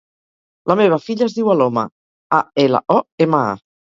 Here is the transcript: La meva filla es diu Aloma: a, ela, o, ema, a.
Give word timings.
La 0.71 0.77
meva 0.79 0.97
filla 1.07 1.23
es 1.31 1.35
diu 1.35 1.51
Aloma: 1.55 1.85
a, 2.39 2.41
ela, 2.65 2.83
o, 2.97 2.99
ema, 3.27 3.45
a. 3.55 3.63